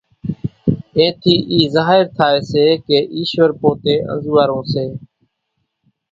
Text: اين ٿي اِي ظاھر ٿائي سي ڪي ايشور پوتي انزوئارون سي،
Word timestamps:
اين 0.97 1.11
ٿي 1.21 1.33
اِي 1.51 1.59
ظاھر 1.75 2.01
ٿائي 2.17 2.39
سي 2.51 2.63
ڪي 2.87 2.99
ايشور 3.15 3.51
پوتي 3.61 3.95
انزوئارون 4.11 4.61
سي، 4.73 4.85